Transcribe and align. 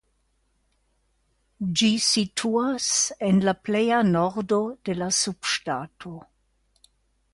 Ĝi 1.81 1.89
situas 2.05 2.87
en 3.27 3.43
la 3.49 3.55
pleja 3.69 4.01
nordo 4.11 4.63
de 4.89 4.97
la 5.03 5.11
subŝtato. 5.23 6.17